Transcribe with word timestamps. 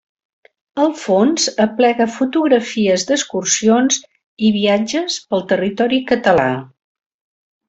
El 0.83 0.87
fons 1.01 1.43
aplega 1.65 2.07
fotografies 2.15 3.05
d'excursions 3.11 4.01
i 4.49 4.53
viatges 4.59 5.19
pel 5.35 5.45
territori 5.53 6.01
català. 6.15 6.49